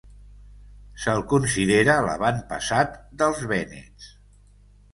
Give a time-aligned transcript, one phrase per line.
[1.03, 4.13] Se'l considera l'avantpassat dels vènets.